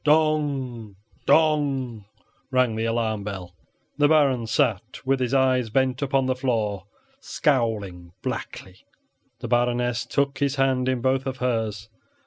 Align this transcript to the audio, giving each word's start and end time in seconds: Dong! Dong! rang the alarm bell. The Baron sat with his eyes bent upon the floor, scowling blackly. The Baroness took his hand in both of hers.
Dong! 0.03 0.95
Dong! 1.27 2.05
rang 2.49 2.75
the 2.75 2.85
alarm 2.85 3.23
bell. 3.23 3.53
The 3.99 4.07
Baron 4.07 4.47
sat 4.47 5.05
with 5.05 5.19
his 5.19 5.31
eyes 5.35 5.69
bent 5.69 6.01
upon 6.01 6.25
the 6.25 6.33
floor, 6.33 6.85
scowling 7.19 8.13
blackly. 8.23 8.77
The 9.41 9.47
Baroness 9.47 10.07
took 10.07 10.39
his 10.39 10.55
hand 10.55 10.89
in 10.89 11.01
both 11.01 11.27
of 11.27 11.37
hers. 11.37 11.87